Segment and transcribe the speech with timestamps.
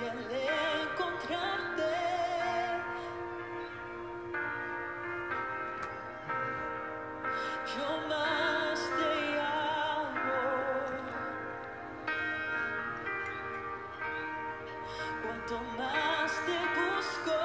[0.00, 1.92] Al encontrarte,
[7.66, 10.40] yo más te amo,
[15.20, 17.38] cuanto más te busco,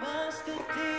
[0.00, 0.97] más de ti.